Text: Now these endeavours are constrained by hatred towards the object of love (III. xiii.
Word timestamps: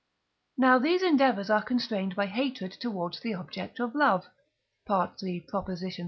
Now 0.57 0.79
these 0.79 1.03
endeavours 1.03 1.51
are 1.51 1.61
constrained 1.61 2.15
by 2.15 2.25
hatred 2.25 2.71
towards 2.71 3.19
the 3.19 3.35
object 3.35 3.79
of 3.79 3.93
love 3.93 4.25
(III. 4.89 5.13
xiii. 5.77 5.91